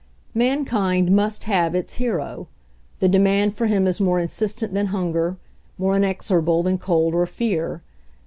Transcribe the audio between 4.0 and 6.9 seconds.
more insistent than hunger, more inex orable than